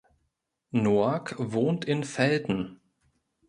[0.71, 2.81] Noack wohnt in Velten.